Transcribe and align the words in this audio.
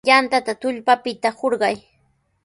Yantata 0.09 0.53
tullpapita 0.61 1.29
hurqay. 1.41 1.77